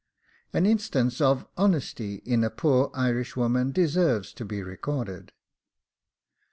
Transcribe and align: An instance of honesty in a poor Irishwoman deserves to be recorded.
An 0.51 0.65
instance 0.65 1.21
of 1.21 1.45
honesty 1.57 2.23
in 2.25 2.43
a 2.43 2.49
poor 2.49 2.89
Irishwoman 2.95 3.71
deserves 3.71 4.33
to 4.33 4.43
be 4.43 4.63
recorded. 4.63 5.31